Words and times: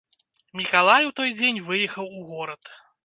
Мікалай 0.61 1.03
у 1.09 1.13
той 1.19 1.29
дзень 1.41 1.59
выехаў 1.67 2.05
у 2.21 2.23
горад. 2.31 2.73